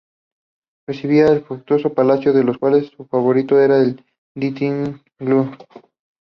Residía 0.87 1.27
en 1.27 1.43
fastuosos 1.45 1.91
palacios, 1.91 2.33
de 2.33 2.43
los 2.43 2.57
cuales 2.57 2.87
su 2.97 3.05
favorito 3.05 3.59
era 3.59 3.77
el 3.77 3.97
de 4.33 4.49
Drottningholm. 4.49 5.55